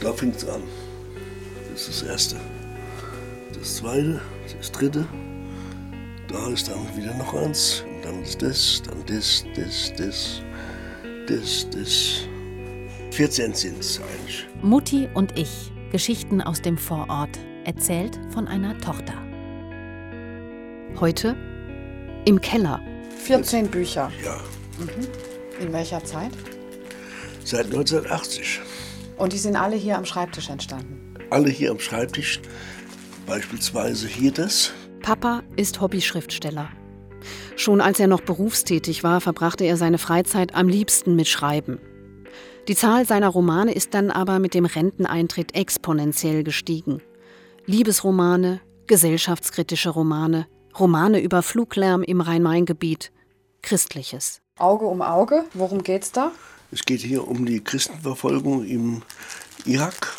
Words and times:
Da 0.00 0.12
fängt 0.12 0.36
es 0.36 0.46
an. 0.48 0.62
Das 1.72 1.88
ist 1.88 2.02
das 2.02 2.08
Erste. 2.08 2.36
Das 3.58 3.76
Zweite, 3.76 4.20
das 4.56 4.72
Dritte. 4.72 5.06
Da 6.28 6.48
ist 6.48 6.68
dann 6.68 6.96
wieder 6.96 7.14
noch 7.14 7.34
eins. 7.34 7.84
Und 7.88 8.04
dann 8.04 8.22
ist 8.22 8.40
das, 8.42 8.82
dann 8.86 9.04
das, 9.06 9.44
das, 9.56 9.92
das, 9.96 10.42
das, 11.26 11.66
das. 11.70 12.20
14 13.12 13.54
sind 13.54 13.80
es 13.80 14.00
eigentlich. 14.00 14.46
Mutti 14.62 15.08
und 15.14 15.36
ich. 15.38 15.72
Geschichten 15.90 16.40
aus 16.42 16.60
dem 16.62 16.76
Vorort. 16.76 17.38
Erzählt 17.64 18.18
von 18.30 18.46
einer 18.46 18.78
Tochter. 18.78 19.14
Heute 21.00 21.34
im 22.24 22.40
Keller. 22.40 22.80
14 23.24 23.68
Bücher. 23.68 24.10
Ja, 24.24 24.40
In 25.60 25.72
welcher 25.72 26.02
Zeit? 26.04 26.30
seit 27.44 27.66
1980. 27.66 28.60
Und 29.18 29.32
die 29.32 29.38
sind 29.38 29.56
alle 29.56 29.76
hier 29.76 29.98
am 29.98 30.04
Schreibtisch 30.04 30.48
entstanden. 30.48 31.14
Alle 31.30 31.50
hier 31.50 31.70
am 31.72 31.80
Schreibtisch. 31.80 32.40
Beispielsweise 33.26 34.06
hier 34.06 34.32
das. 34.32 34.72
Papa 35.02 35.42
ist 35.56 35.80
Hobbyschriftsteller. 35.80 36.68
Schon 37.56 37.80
als 37.80 37.98
er 37.98 38.06
noch 38.06 38.20
berufstätig 38.20 39.02
war, 39.02 39.20
verbrachte 39.20 39.64
er 39.64 39.76
seine 39.76 39.98
Freizeit 39.98 40.54
am 40.54 40.68
liebsten 40.68 41.16
mit 41.16 41.26
Schreiben. 41.26 41.80
Die 42.68 42.76
Zahl 42.76 43.06
seiner 43.06 43.28
Romane 43.28 43.72
ist 43.72 43.94
dann 43.94 44.10
aber 44.10 44.38
mit 44.38 44.54
dem 44.54 44.66
Renteneintritt 44.66 45.54
exponentiell 45.54 46.44
gestiegen. 46.44 47.02
Liebesromane, 47.66 48.60
gesellschaftskritische 48.86 49.90
Romane, 49.90 50.46
Romane 50.78 51.20
über 51.20 51.42
Fluglärm 51.42 52.02
im 52.02 52.20
Rhein-Main-Gebiet, 52.20 53.10
Christliches. 53.62 54.40
Auge 54.58 54.86
um 54.86 55.02
Auge, 55.02 55.44
worum 55.54 55.82
geht's 55.82 56.12
da? 56.12 56.30
Es 56.70 56.84
geht 56.84 57.00
hier 57.00 57.26
um 57.26 57.46
die 57.46 57.64
Christenverfolgung 57.64 58.62
im 58.66 59.02
Irak, 59.64 60.14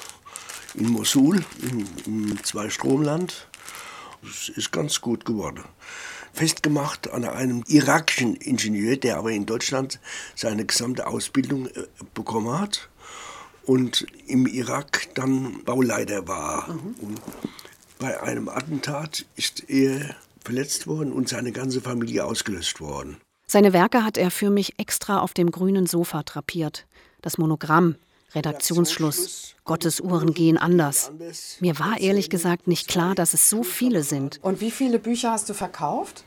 in 0.74 0.90
Mosul, 0.90 1.46
im, 1.62 1.86
im 2.08 2.44
Zweistromland. 2.44 3.48
Es 4.24 4.50
ist 4.50 4.72
ganz 4.72 5.00
gut 5.00 5.26
geworden. 5.26 5.64
Festgemacht 6.34 7.12
an 7.12 7.24
einem 7.24 7.64
irakischen 7.68 8.36
Ingenieur, 8.36 8.98
der 8.98 9.18
aber 9.18 9.32
in 9.32 9.46
Deutschland 9.46 10.00
seine 10.36 10.66
gesamte 10.66 11.06
Ausbildung 11.06 11.68
äh, 11.68 11.84
bekommen 12.16 12.60
hat 12.60 12.90
und 13.66 14.08
im 14.26 14.48
Irak 14.48 15.08
dann 15.14 15.64
Bauleiter 15.66 16.28
war. 16.28 16.68
Und 16.70 17.22
bei 18.00 18.20
einem 18.22 18.50
Attentat 18.50 19.26
ist 19.36 19.70
er 19.70 20.16
verletzt 20.44 20.88
worden 20.88 21.12
und 21.12 21.30
seine 21.30 21.52
ganze 21.52 21.80
Familie 21.80 22.26
ausgelöscht 22.26 22.82
worden. 22.82 23.18
Seine 23.52 23.74
Werke 23.74 24.04
hat 24.04 24.20
er 24.20 24.30
für 24.30 24.52
mich 24.52 24.78
extra 24.78 25.22
auf 25.22 25.34
dem 25.34 25.50
grünen 25.50 25.88
Sofa 25.88 26.22
drapiert. 26.22 26.86
Das 27.24 27.40
Monogramm, 27.40 27.96
Redaktionsschluss, 28.36 29.56
Gottes 29.66 30.00
Uhren 30.00 30.36
gehen 30.36 30.60
anders. 30.60 31.12
Mir 31.60 31.80
war 31.80 32.00
ehrlich 32.00 32.30
gesagt 32.30 32.68
nicht 32.68 32.88
klar, 32.88 33.16
dass 33.16 33.34
es 33.34 33.50
so 33.50 33.64
viele 33.64 34.04
sind. 34.04 34.38
Und 34.44 34.62
wie 34.62 34.70
viele 34.70 35.00
Bücher 35.00 35.32
hast 35.32 35.50
du 35.50 35.56
verkauft? 35.56 36.26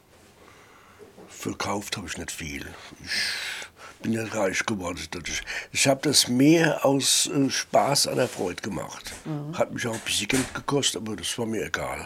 Verkauft 1.28 1.96
habe 1.96 2.08
ich 2.08 2.18
nicht 2.18 2.32
viel. 2.32 2.66
Ich 3.04 4.02
bin 4.02 4.20
nicht 4.20 4.34
reich 4.34 4.66
geworden. 4.66 4.98
dadurch. 5.12 5.42
Ich 5.70 5.86
habe 5.86 6.00
das 6.02 6.26
mehr 6.26 6.84
aus 6.84 7.28
äh, 7.28 7.48
Spaß 7.48 8.08
an 8.08 8.16
der 8.16 8.26
Freude 8.26 8.62
gemacht. 8.62 9.12
Hat 9.52 9.72
mich 9.72 9.86
auch 9.86 9.94
ein 9.94 10.00
bisschen 10.04 10.26
Geld 10.26 10.54
gekostet, 10.54 11.00
aber 11.00 11.14
das 11.14 11.38
war 11.38 11.46
mir 11.46 11.66
egal. 11.66 12.04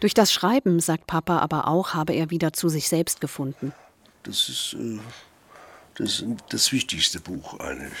Durch 0.00 0.12
das 0.12 0.30
Schreiben, 0.30 0.78
sagt 0.80 1.06
Papa 1.06 1.38
aber 1.38 1.68
auch, 1.68 1.94
habe 1.94 2.12
er 2.12 2.28
wieder 2.28 2.52
zu 2.52 2.68
sich 2.68 2.86
selbst 2.86 3.22
gefunden. 3.22 3.72
Das 4.26 4.48
ist 4.48 4.76
äh, 4.78 4.98
das, 5.94 6.24
das 6.48 6.72
wichtigste 6.72 7.20
Buch 7.20 7.58
eigentlich. 7.60 7.92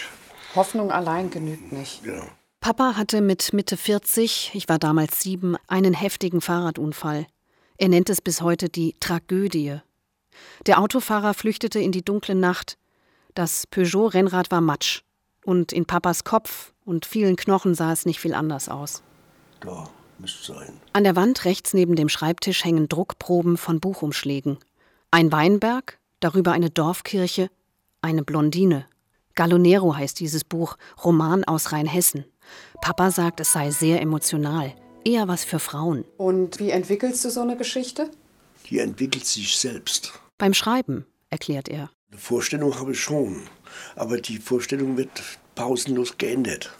Hoffnung 0.54 0.90
allein 0.90 1.30
genügt 1.30 1.72
nicht. 1.72 2.04
Ja. 2.04 2.26
Papa 2.60 2.96
hatte 2.96 3.20
mit 3.20 3.52
Mitte 3.52 3.76
40, 3.76 4.50
ich 4.54 4.68
war 4.68 4.78
damals 4.78 5.20
sieben, 5.20 5.56
einen 5.68 5.94
heftigen 5.94 6.40
Fahrradunfall. 6.40 7.26
Er 7.78 7.88
nennt 7.88 8.10
es 8.10 8.20
bis 8.20 8.40
heute 8.40 8.68
die 8.68 8.96
Tragödie. 8.98 9.78
Der 10.66 10.80
Autofahrer 10.80 11.34
flüchtete 11.34 11.78
in 11.78 11.92
die 11.92 12.04
dunkle 12.04 12.34
Nacht. 12.34 12.76
Das 13.34 13.66
Peugeot-Rennrad 13.68 14.50
war 14.50 14.60
matsch. 14.60 15.02
Und 15.44 15.72
in 15.72 15.86
Papas 15.86 16.24
Kopf 16.24 16.72
und 16.84 17.06
vielen 17.06 17.36
Knochen 17.36 17.74
sah 17.74 17.92
es 17.92 18.04
nicht 18.04 18.18
viel 18.18 18.34
anders 18.34 18.68
aus. 18.68 19.02
Da 19.60 19.88
müsste 20.18 20.40
es 20.40 20.58
sein. 20.58 20.80
An 20.92 21.04
der 21.04 21.14
Wand 21.14 21.44
rechts 21.44 21.72
neben 21.72 21.94
dem 21.94 22.08
Schreibtisch 22.08 22.64
hängen 22.64 22.88
Druckproben 22.88 23.56
von 23.56 23.78
Buchumschlägen. 23.78 24.58
Ein 25.12 25.30
Weinberg, 25.30 25.98
darüber 26.20 26.52
eine 26.52 26.70
Dorfkirche, 26.70 27.50
eine 28.00 28.22
Blondine. 28.22 28.86
Gallonero 29.34 29.96
heißt 29.96 30.18
dieses 30.20 30.44
Buch, 30.44 30.76
Roman 31.04 31.44
aus 31.44 31.72
Rheinhessen. 31.72 32.24
Papa 32.80 33.10
sagt, 33.10 33.40
es 33.40 33.52
sei 33.52 33.70
sehr 33.70 34.00
emotional, 34.00 34.74
eher 35.04 35.28
was 35.28 35.44
für 35.44 35.58
Frauen. 35.58 36.04
Und 36.16 36.58
wie 36.58 36.70
entwickelst 36.70 37.24
du 37.24 37.30
so 37.30 37.42
eine 37.42 37.56
Geschichte? 37.56 38.10
Die 38.70 38.78
entwickelt 38.78 39.26
sich 39.26 39.58
selbst. 39.58 40.12
Beim 40.38 40.54
Schreiben, 40.54 41.06
erklärt 41.30 41.68
er. 41.68 41.90
Eine 42.10 42.20
Vorstellung 42.20 42.78
habe 42.78 42.92
ich 42.92 43.00
schon, 43.00 43.42
aber 43.94 44.18
die 44.18 44.38
Vorstellung 44.38 44.96
wird 44.96 45.10
pausenlos 45.54 46.18
geändert, 46.18 46.70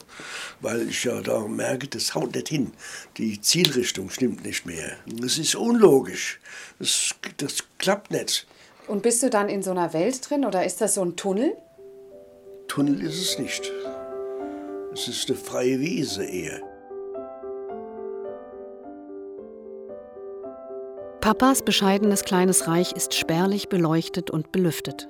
weil 0.61 0.89
ich 0.89 1.05
ja 1.05 1.21
da 1.21 1.41
merke, 1.41 1.89
das 1.89 2.15
haut 2.15 2.35
nicht 2.35 2.49
hin. 2.49 2.73
Die 3.17 3.41
Zielrichtung 3.41 4.11
stimmt 4.11 4.45
nicht 4.45 4.67
mehr. 4.67 4.97
Es 5.23 5.39
ist 5.39 5.57
unlogisch. 5.57 6.39
Das, 6.79 7.15
das 7.39 7.65
klappt 7.79 8.11
nicht. 8.13 8.47
Und 8.89 9.03
bist 9.03 9.23
du 9.23 9.31
dann 9.31 9.49
in 9.49 9.63
so 9.63 9.73
einer 9.73 9.93
Welt 9.93 10.29
drin 10.29 10.45
oder 10.45 10.65
ist 10.65 10.81
das 10.81 10.95
so 10.95 11.05
ein 11.05 11.17
Tunnel? 11.17 11.57
Tunnel 12.69 13.03
ist 13.03 13.21
es 13.21 13.39
nicht. 13.39 13.73
Es 14.93 15.09
ist 15.09 15.29
eine 15.29 15.39
freie 15.39 15.81
Wiese 15.81 16.25
eher. 16.25 16.61
Papas 21.21 21.63
bescheidenes 21.63 22.25
kleines 22.25 22.69
Reich 22.69 22.93
ist 22.93 23.15
spärlich 23.15 23.69
beleuchtet 23.69 24.31
und 24.31 24.53
belüftet. 24.53 25.09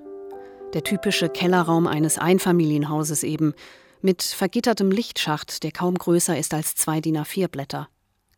Der 0.72 0.82
typische 0.82 1.28
Kellerraum 1.28 1.86
eines 1.86 2.18
Einfamilienhauses 2.18 3.22
eben, 3.22 3.54
mit 4.00 4.22
vergittertem 4.22 4.90
Lichtschacht, 4.90 5.62
der 5.62 5.72
kaum 5.72 5.96
größer 5.96 6.38
ist 6.38 6.54
als 6.54 6.74
zwei 6.74 7.00
DIN 7.00 7.18
A4-Blätter. 7.18 7.88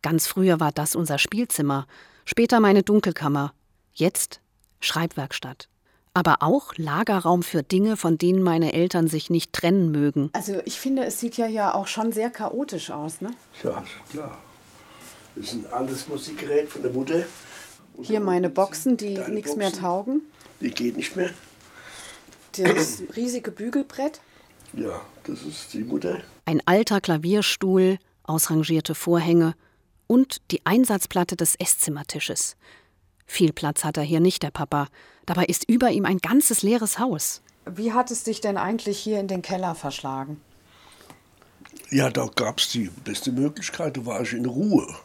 Ganz 0.01 0.27
früher 0.27 0.59
war 0.59 0.71
das 0.71 0.95
unser 0.95 1.17
Spielzimmer, 1.17 1.87
später 2.25 2.59
meine 2.59 2.83
Dunkelkammer, 2.83 3.53
jetzt 3.93 4.41
Schreibwerkstatt. 4.79 5.69
Aber 6.13 6.37
auch 6.41 6.73
Lagerraum 6.75 7.43
für 7.43 7.63
Dinge, 7.63 7.95
von 7.95 8.17
denen 8.17 8.41
meine 8.41 8.73
Eltern 8.73 9.07
sich 9.07 9.29
nicht 9.29 9.53
trennen 9.53 9.91
mögen. 9.91 10.29
Also 10.33 10.61
ich 10.65 10.79
finde, 10.79 11.05
es 11.05 11.19
sieht 11.19 11.37
ja 11.37 11.47
ja 11.47 11.73
auch 11.73 11.87
schon 11.87 12.11
sehr 12.11 12.29
chaotisch 12.29 12.89
aus, 12.89 13.21
ne? 13.21 13.31
Ja, 13.63 13.83
klar. 14.11 14.37
Das 15.35 15.51
sind 15.51 15.71
alles 15.71 16.07
Musikgeräte 16.07 16.67
von 16.67 16.81
der 16.81 16.91
Mutter. 16.91 17.23
Hier 18.01 18.19
meine 18.19 18.49
Boxen, 18.49 18.97
die 18.97 19.17
nichts 19.29 19.55
mehr 19.55 19.71
taugen. 19.71 20.21
Die 20.59 20.71
geht 20.71 20.97
nicht 20.97 21.15
mehr. 21.15 21.29
Das 22.57 23.03
riesige 23.15 23.51
Bügelbrett. 23.51 24.19
Ja, 24.73 25.01
das 25.23 25.43
ist 25.43 25.73
die 25.73 25.83
Mutter. 25.83 26.19
Ein 26.45 26.61
alter 26.65 27.01
Klavierstuhl, 27.01 27.99
ausrangierte 28.23 28.95
Vorhänge 28.95 29.53
und 30.07 30.41
die 30.51 30.65
Einsatzplatte 30.65 31.35
des 31.35 31.55
Esszimmertisches. 31.55 32.55
Viel 33.31 33.53
Platz 33.53 33.83
hat 33.83 33.95
er 33.95 34.03
hier 34.03 34.19
nicht, 34.19 34.41
der 34.41 34.49
Papa. 34.49 34.87
Dabei 35.27 35.45
ist 35.45 35.69
über 35.69 35.91
ihm 35.91 36.03
ein 36.03 36.17
ganzes 36.17 36.63
leeres 36.63 36.97
Haus. 36.97 37.43
Wie 37.63 37.93
hat 37.93 38.09
es 38.09 38.23
dich 38.23 38.41
denn 38.41 38.57
eigentlich 38.57 38.97
hier 38.97 39.19
in 39.19 39.27
den 39.27 39.43
Keller 39.43 39.75
verschlagen? 39.75 40.41
Ja, 41.91 42.09
da 42.09 42.25
gab 42.25 42.57
es 42.57 42.69
die 42.71 42.89
beste 43.05 43.31
Möglichkeit, 43.31 43.97
da 43.97 44.05
war 44.07 44.21
ich 44.21 44.33
in 44.33 44.47
Ruhe. 44.47 44.95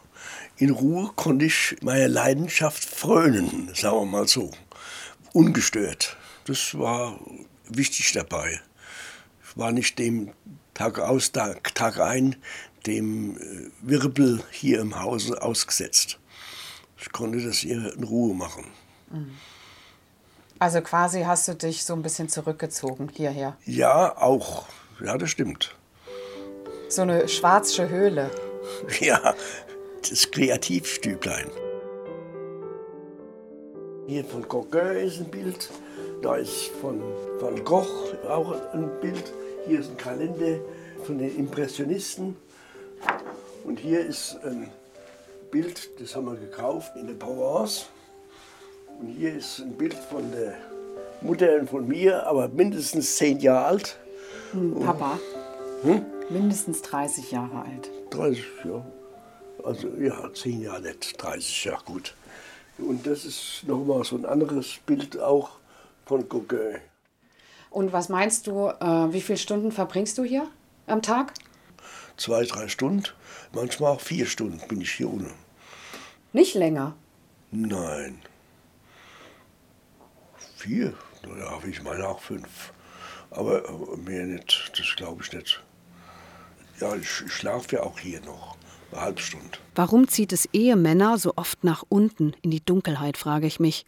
In 0.57 0.71
Ruhe 0.71 1.11
konnte 1.15 1.45
ich 1.45 1.77
meiner 1.81 2.07
Leidenschaft 2.07 2.83
frönen, 2.83 3.69
sagen 3.75 3.97
wir 3.97 4.05
mal 4.05 4.27
so. 4.27 4.49
Ungestört. 5.31 6.17
Das 6.45 6.77
war 6.77 7.19
wichtig 7.69 8.11
dabei. 8.13 8.59
Ich 9.47 9.55
war 9.55 9.71
nicht 9.71 9.99
dem 9.99 10.31
Tag 10.73 10.97
aus, 10.97 11.31
Tag, 11.31 11.75
Tag 11.75 11.99
ein, 11.99 12.35
dem 12.87 13.37
äh, 13.37 13.69
Wirbel 13.81 14.43
hier 14.49 14.81
im 14.81 14.99
Hause 14.99 15.43
ausgesetzt. 15.43 16.17
Ich 17.05 17.11
konnte 17.11 17.39
das 17.39 17.57
hier 17.57 17.93
in 17.93 18.03
Ruhe 18.03 18.33
machen. 18.33 18.65
Also 20.57 20.81
quasi 20.81 21.21
hast 21.21 21.47
du 21.47 21.53
dich 21.53 21.85
so 21.85 21.93
ein 21.93 22.01
bisschen 22.01 22.29
zurückgezogen 22.29 23.09
hierher. 23.13 23.55
Ja, 23.65 24.17
auch. 24.17 24.65
Ja, 24.99 25.15
das 25.17 25.29
stimmt. 25.29 25.75
So 26.89 27.03
eine 27.03 27.27
schwarze 27.27 27.89
Höhle. 27.89 28.31
Ja, 28.99 29.35
das 30.09 30.31
Kreativstüblein. 30.31 31.51
Hier 34.07 34.25
von 34.25 34.47
Gauguin 34.47 35.07
ist 35.07 35.19
ein 35.19 35.29
Bild, 35.29 35.69
da 36.23 36.35
ist 36.37 36.71
von 36.81 36.99
Van 37.39 37.63
Gogh 37.63 37.85
auch 38.27 38.55
ein 38.73 38.89
Bild, 39.01 39.31
hier 39.67 39.81
ist 39.81 39.91
ein 39.91 39.97
Kalender 39.97 40.59
von 41.05 41.19
den 41.19 41.35
Impressionisten 41.37 42.35
und 43.65 43.79
hier 43.79 44.03
ist 44.03 44.37
ein 44.43 44.71
Bild, 45.55 45.89
das 46.01 46.13
haben 46.13 46.25
wir 46.25 46.35
gekauft 46.35 46.97
in 46.97 47.07
der 47.07 47.13
Provence. 47.13 47.85
Und 48.99 49.07
hier 49.07 49.35
ist 49.35 49.59
ein 49.59 49.71
Bild 49.71 49.93
von 49.93 50.29
der 50.33 50.55
Mutter 51.21 51.61
und 51.61 51.69
von 51.69 51.87
mir, 51.87 52.27
aber 52.27 52.49
mindestens 52.49 53.15
zehn 53.15 53.39
Jahre 53.39 53.65
alt. 53.67 53.97
Papa. 54.83 55.17
Mindestens 56.29 56.81
30 56.81 57.31
Jahre 57.31 57.59
alt. 57.59 57.89
30, 58.09 58.43
ja. 58.65 58.85
Also 59.63 59.87
ja, 59.97 60.29
10 60.33 60.61
Jahre 60.61 60.81
nicht, 60.81 61.23
30, 61.23 61.63
ja 61.63 61.77
gut. 61.85 62.13
Und 62.77 63.07
das 63.07 63.23
ist 63.23 63.63
nochmal 63.65 64.03
so 64.03 64.17
ein 64.17 64.25
anderes 64.25 64.79
Bild 64.85 65.17
auch 65.21 65.51
von 66.05 66.27
Gauguin. 66.27 66.79
Und 67.69 67.93
was 67.93 68.09
meinst 68.09 68.47
du, 68.47 68.67
äh, 68.67 69.13
wie 69.13 69.21
viele 69.21 69.37
Stunden 69.37 69.71
verbringst 69.71 70.17
du 70.17 70.25
hier 70.25 70.49
am 70.85 71.01
Tag? 71.01 71.33
Zwei, 72.17 72.43
drei 72.43 72.67
Stunden, 72.67 73.05
manchmal 73.53 73.93
auch 73.93 74.01
vier 74.01 74.25
Stunden 74.25 74.59
bin 74.67 74.81
ich 74.81 74.91
hier 74.91 75.09
unten. 75.09 75.44
Nicht 76.35 76.53
länger? 76.53 76.93
Nein. 77.51 78.19
Vier? 80.57 80.93
Naja, 81.25 81.57
ich 81.65 81.81
meine 81.81 82.05
auch 82.09 82.19
fünf. 82.19 82.73
Aber 83.31 83.63
mehr 84.03 84.25
nicht, 84.25 84.73
das 84.77 84.97
glaube 84.97 85.23
ich 85.23 85.31
nicht. 85.31 85.63
Ja, 86.81 86.93
ich 86.93 87.07
schlafe 87.07 87.77
ja 87.77 87.83
auch 87.83 87.97
hier 87.97 88.19
noch. 88.19 88.57
Eine 88.91 89.01
halbe 89.01 89.21
Stunde. 89.21 89.57
Warum 89.75 90.09
zieht 90.09 90.33
es 90.33 90.49
Ehemänner 90.51 91.17
so 91.17 91.31
oft 91.37 91.63
nach 91.63 91.85
unten 91.87 92.33
in 92.41 92.51
die 92.51 92.63
Dunkelheit, 92.63 93.15
frage 93.15 93.47
ich 93.47 93.61
mich. 93.61 93.85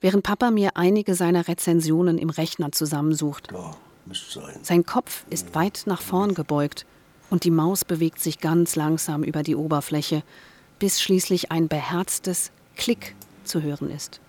Während 0.00 0.24
Papa 0.24 0.50
mir 0.50 0.76
einige 0.76 1.14
seiner 1.14 1.46
Rezensionen 1.46 2.18
im 2.18 2.30
Rechner 2.30 2.72
zusammensucht. 2.72 3.52
Ja, 3.52 3.70
müsste 4.04 4.40
sein. 4.40 4.58
Sein 4.62 4.84
Kopf 4.84 5.24
ist 5.30 5.54
weit 5.54 5.84
nach 5.86 6.02
vorn 6.02 6.34
gebeugt 6.34 6.86
und 7.30 7.44
die 7.44 7.52
Maus 7.52 7.84
bewegt 7.84 8.18
sich 8.18 8.40
ganz 8.40 8.74
langsam 8.74 9.22
über 9.22 9.44
die 9.44 9.54
Oberfläche, 9.54 10.24
bis 10.84 11.00
schließlich 11.00 11.50
ein 11.50 11.66
beherztes 11.66 12.50
Klick 12.76 13.14
zu 13.44 13.62
hören 13.62 13.90
ist. 13.90 14.20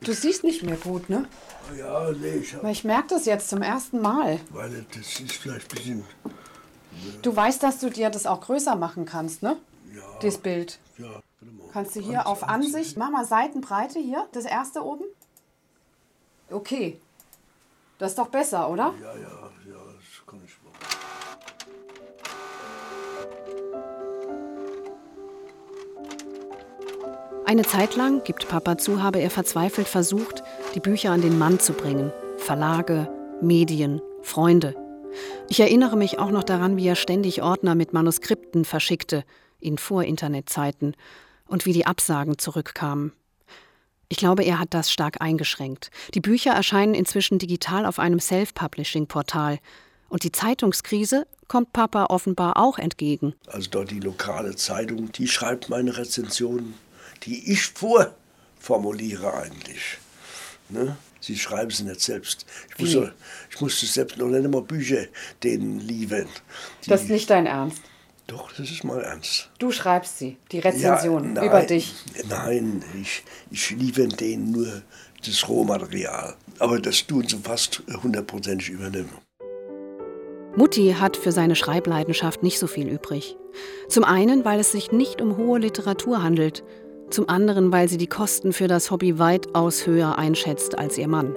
Du 0.00 0.14
siehst 0.14 0.42
nicht 0.42 0.62
mehr 0.62 0.78
gut, 0.78 1.10
ne? 1.10 1.28
Ja, 1.76 2.12
nee, 2.12 2.36
ich, 2.36 2.54
ich 2.54 2.84
merke 2.84 3.08
das 3.08 3.26
jetzt 3.26 3.50
zum 3.50 3.60
ersten 3.60 4.00
Mal. 4.00 4.40
Weil 4.52 4.86
das 4.94 5.20
ist 5.20 5.32
vielleicht 5.32 5.70
ein 5.70 5.76
bisschen. 5.76 6.04
Du 7.20 7.36
weißt, 7.36 7.62
dass 7.62 7.78
du 7.78 7.90
dir 7.90 8.08
das 8.08 8.24
auch 8.24 8.40
größer 8.40 8.74
machen 8.74 9.04
kannst, 9.04 9.42
ne? 9.42 9.58
Ja. 9.94 10.00
Das 10.22 10.38
Bild. 10.38 10.78
Ja, 10.96 11.08
mal. 11.42 11.68
Kannst 11.74 11.94
du 11.94 12.00
hier 12.00 12.26
auf 12.26 12.42
Ansicht, 12.42 12.96
mach 12.96 13.10
mal 13.10 13.26
Seitenbreite 13.26 13.98
hier, 13.98 14.26
das 14.32 14.46
erste 14.46 14.82
oben. 14.82 15.04
Okay. 16.50 16.98
Das 17.98 18.12
ist 18.12 18.18
doch 18.18 18.28
besser, 18.28 18.70
oder? 18.70 18.94
Ja, 18.98 19.14
ja, 19.14 19.45
Eine 27.48 27.62
Zeit 27.62 27.94
lang, 27.94 28.24
gibt 28.24 28.48
Papa 28.48 28.76
zu, 28.76 29.04
habe 29.04 29.20
er 29.20 29.30
verzweifelt 29.30 29.86
versucht, 29.86 30.42
die 30.74 30.80
Bücher 30.80 31.12
an 31.12 31.22
den 31.22 31.38
Mann 31.38 31.60
zu 31.60 31.74
bringen. 31.74 32.12
Verlage, 32.38 33.08
Medien, 33.40 34.02
Freunde. 34.20 34.74
Ich 35.48 35.60
erinnere 35.60 35.96
mich 35.96 36.18
auch 36.18 36.32
noch 36.32 36.42
daran, 36.42 36.76
wie 36.76 36.88
er 36.88 36.96
ständig 36.96 37.42
Ordner 37.42 37.76
mit 37.76 37.92
Manuskripten 37.92 38.64
verschickte, 38.64 39.22
in 39.60 39.78
Vor-Internet-Zeiten, 39.78 40.94
und 41.46 41.66
wie 41.66 41.72
die 41.72 41.86
Absagen 41.86 42.36
zurückkamen. 42.36 43.12
Ich 44.08 44.16
glaube, 44.16 44.42
er 44.42 44.58
hat 44.58 44.74
das 44.74 44.90
stark 44.90 45.20
eingeschränkt. 45.20 45.90
Die 46.14 46.20
Bücher 46.20 46.50
erscheinen 46.50 46.94
inzwischen 46.94 47.38
digital 47.38 47.86
auf 47.86 48.00
einem 48.00 48.18
Self-Publishing-Portal. 48.18 49.60
Und 50.08 50.24
die 50.24 50.32
Zeitungskrise 50.32 51.28
kommt 51.46 51.72
Papa 51.72 52.06
offenbar 52.06 52.56
auch 52.56 52.80
entgegen. 52.80 53.34
Also 53.46 53.70
dort 53.70 53.92
die 53.92 54.00
lokale 54.00 54.56
Zeitung, 54.56 55.12
die 55.12 55.28
schreibt 55.28 55.68
meine 55.68 55.96
Rezensionen 55.96 56.74
die 57.24 57.52
ich 57.52 57.62
vorformuliere 57.66 59.34
eigentlich. 59.34 59.98
Ne? 60.68 60.96
Sie 61.20 61.36
schreiben 61.36 61.70
sie 61.70 61.84
nicht 61.84 62.00
selbst. 62.00 62.46
Ich 62.70 62.78
musste, 62.78 63.14
ich 63.50 63.60
musste 63.60 63.86
selbst 63.86 64.16
noch 64.18 64.28
nicht 64.28 64.44
einmal 64.44 64.62
Bücher 64.62 65.06
denen 65.42 65.80
liefern. 65.80 66.28
Das 66.86 67.02
ist 67.02 67.10
nicht 67.10 67.30
dein 67.30 67.46
Ernst. 67.46 67.82
Doch, 68.26 68.52
das 68.52 68.70
ist 68.70 68.82
mein 68.82 69.00
Ernst. 69.00 69.50
Du 69.58 69.70
schreibst 69.70 70.18
sie, 70.18 70.36
die 70.50 70.58
Rezension 70.58 71.24
ja, 71.24 71.30
nein, 71.32 71.46
über 71.46 71.62
dich. 71.62 71.94
Nein, 72.28 72.84
ich, 73.00 73.22
ich 73.50 73.70
liefere 73.70 74.08
denen 74.08 74.50
nur 74.50 74.82
das 75.24 75.48
Rohmaterial. 75.48 76.34
Aber 76.58 76.80
das 76.80 77.06
tun 77.06 77.26
sie 77.26 77.38
fast 77.38 77.82
hundertprozentig 78.02 78.70
übernehmen. 78.70 79.10
Mutti 80.56 80.96
hat 80.98 81.16
für 81.16 81.32
seine 81.32 81.54
Schreibleidenschaft 81.54 82.42
nicht 82.42 82.58
so 82.58 82.66
viel 82.66 82.88
übrig. 82.88 83.36
Zum 83.88 84.04
einen, 84.04 84.44
weil 84.44 84.58
es 84.58 84.72
sich 84.72 84.90
nicht 84.90 85.20
um 85.20 85.36
hohe 85.36 85.58
Literatur 85.58 86.22
handelt, 86.22 86.64
zum 87.10 87.28
anderen, 87.28 87.72
weil 87.72 87.88
sie 87.88 87.98
die 87.98 88.06
Kosten 88.06 88.52
für 88.52 88.68
das 88.68 88.90
Hobby 88.90 89.18
weitaus 89.18 89.86
höher 89.86 90.18
einschätzt 90.18 90.78
als 90.78 90.98
ihr 90.98 91.08
Mann. 91.08 91.34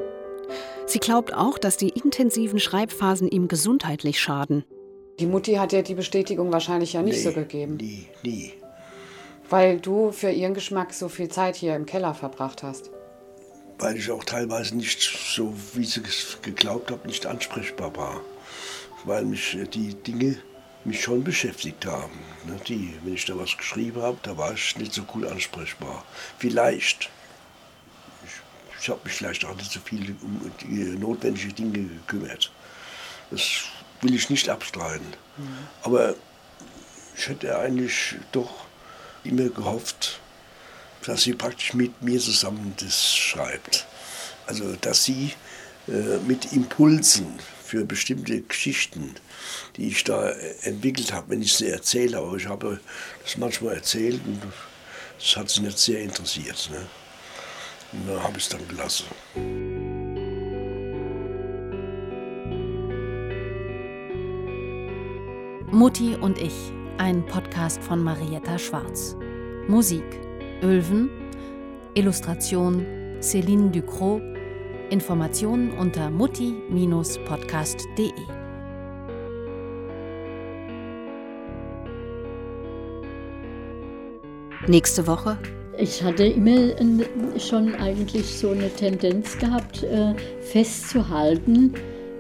Sie 0.86 1.00
glaubt 1.00 1.34
auch, 1.34 1.58
dass 1.58 1.78
die 1.78 1.90
intensiven 1.90 2.60
Schreibphasen 2.60 3.28
ihm 3.28 3.48
gesundheitlich 3.48 4.20
schaden. 4.20 4.64
Die 5.20 5.28
Mutti 5.28 5.56
hat 5.56 5.72
dir 5.72 5.84
die 5.84 5.94
Bestätigung 5.94 6.52
wahrscheinlich 6.52 6.94
ja 6.94 7.02
nicht 7.02 7.18
nee, 7.18 7.24
so 7.24 7.32
gegeben. 7.34 7.76
Nie, 7.76 8.08
nie. 8.24 8.54
Weil 9.50 9.80
du 9.80 10.12
für 10.12 10.32
ihren 10.32 10.54
Geschmack 10.54 10.94
so 10.94 11.10
viel 11.10 11.30
Zeit 11.30 11.56
hier 11.56 11.76
im 11.76 11.86
Keller 11.86 12.14
verbracht 12.14 12.64
hast. 12.64 12.90
Weil 13.78 13.98
ich 13.98 14.10
auch 14.12 14.24
teilweise 14.24 14.76
nicht 14.76 15.02
so, 15.02 15.54
wie 15.74 15.86
sie 15.86 16.02
es 16.02 16.40
geglaubt 16.42 16.90
hat, 16.92 17.06
nicht 17.06 17.26
ansprechbar 17.26 17.96
war. 17.96 18.22
Weil 19.06 19.26
mich 19.26 19.58
die 19.74 19.94
Dinge 19.94 20.38
mich 20.86 21.02
schon 21.02 21.24
beschäftigt 21.24 21.86
haben. 21.86 22.20
Ne, 22.46 22.60
die, 22.68 22.94
wenn 23.04 23.14
ich 23.14 23.26
da 23.26 23.38
was 23.38 23.58
geschrieben 23.58 24.02
habe, 24.02 24.18
da 24.24 24.38
war 24.38 24.54
ich 24.54 24.78
nicht 24.78 24.94
so 24.94 25.04
cool 25.14 25.28
ansprechbar. 25.28 26.04
Vielleicht. 26.38 27.10
Ich, 28.26 28.82
ich 28.82 28.90
habe 28.90 29.02
mich 29.04 29.14
vielleicht 29.14 29.46
auch 29.46 29.56
nicht 29.56 29.72
so 29.72 29.80
viel 29.80 30.16
um 30.22 30.52
die 30.62 30.98
notwendigen 30.98 31.56
Dinge 31.56 31.88
gekümmert. 31.88 32.52
Das 33.32 33.42
will 34.02 34.16
ich 34.16 34.30
nicht 34.30 34.50
abstreiten. 34.50 35.08
Mhm. 35.38 35.58
Aber 35.84 36.16
ich 37.16 37.28
hätte 37.28 37.58
eigentlich 37.58 38.16
doch 38.32 38.66
immer 39.24 39.50
gehofft, 39.50 40.20
dass 41.06 41.24
sie 41.24 41.34
praktisch 41.34 41.74
mit 41.74 42.02
mir 42.02 42.20
zusammen 42.20 42.74
das 42.80 43.16
schreibt. 43.16 43.86
Also, 44.48 44.76
dass 44.78 45.04
sie 45.04 45.34
äh, 45.88 46.18
mit 46.28 46.54
Impulsen 46.54 47.40
für 47.70 47.86
bestimmte 47.86 48.42
Geschichten, 48.42 49.14
die 49.78 49.90
ich 49.90 50.04
da 50.04 50.32
entwickelt 50.64 51.14
habe, 51.14 51.30
wenn 51.30 51.42
ich 51.44 51.54
sie 51.54 51.68
erzähle. 51.68 52.18
Aber 52.18 52.36
ich 52.36 52.48
habe 52.48 52.80
das 53.24 53.38
manchmal 53.38 53.76
erzählt 53.76 54.20
und 54.26 54.42
das 55.20 55.38
hat 55.38 55.50
sie 55.50 55.62
nicht 55.62 55.78
sehr 55.78 56.02
interessiert. 56.02 56.70
Ne? 56.72 56.88
Und 57.92 58.10
dann 58.10 58.24
habe 58.24 58.38
ich 58.38 58.44
es 58.44 58.50
dann 58.50 58.68
gelassen. 58.68 59.06
Mutti 65.72 66.16
und 66.16 66.42
ich, 66.42 66.56
ein 66.98 67.24
Podcast 67.28 67.84
von 67.84 68.04
Marietta 68.04 68.58
Schwarz. 68.58 69.16
Musik 69.68 70.04
Ölven, 70.64 71.12
Illustration 71.94 72.84
Céline 73.22 73.70
Ducrot, 73.70 74.39
Informationen 74.90 75.72
unter 75.72 76.10
mutti-podcast.de. 76.10 78.12
Nächste 84.68 85.08
Woche. 85.08 85.38
Ich 85.78 86.04
hatte 86.04 86.26
immer 86.26 86.76
schon 87.40 87.74
eigentlich 87.76 88.26
so 88.26 88.52
eine 88.52 88.70
Tendenz 88.70 89.38
gehabt, 89.38 89.84
äh, 89.84 90.14
festzuhalten, 90.42 91.74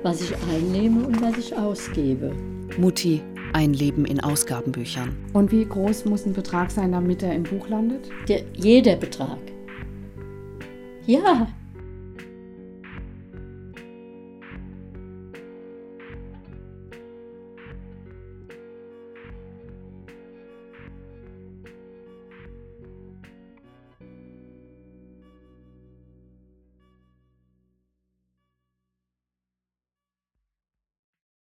was 0.04 0.22
ich 0.22 0.34
einnehme 0.54 1.06
und 1.06 1.22
was 1.22 1.38
ich 1.38 1.58
ausgebe. 1.58 2.32
Mutti, 2.78 3.22
ein 3.54 3.74
Leben 3.74 4.06
in 4.06 4.20
Ausgabenbüchern. 4.20 5.16
Und 5.34 5.52
wie 5.52 5.66
groß 5.66 6.06
muss 6.06 6.26
ein 6.26 6.34
Betrag 6.34 6.72
sein, 6.72 6.94
damit 6.94 7.24
er 7.24 7.36
im 7.36 7.44
Buch 7.44 7.68
landet? 7.68 8.10
Der, 8.28 8.42
jeder 8.54 8.96
Betrag. 8.96 9.40
Ja, 11.06 11.48